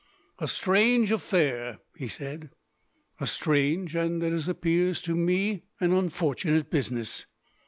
"A 0.39 0.47
strange 0.47 1.11
affair," 1.11 1.77
he 1.95 2.07
said. 2.07 2.49
"A 3.19 3.27
strange 3.27 3.93
and, 3.93 4.23
as 4.23 4.47
it 4.47 4.51
appears 4.53 4.99
to 5.03 5.15
me, 5.15 5.65
an 5.79 5.93
unfortunate 5.93 6.71
business. 6.71 7.27